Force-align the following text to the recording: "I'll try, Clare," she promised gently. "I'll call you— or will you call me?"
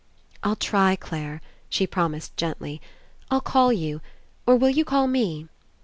"I'll 0.41 0.55
try, 0.55 0.95
Clare," 0.95 1.41
she 1.69 1.85
promised 1.85 2.35
gently. 2.35 2.81
"I'll 3.29 3.39
call 3.39 3.71
you— 3.71 4.01
or 4.47 4.55
will 4.55 4.71
you 4.71 4.83
call 4.83 5.05
me?" 5.05 5.47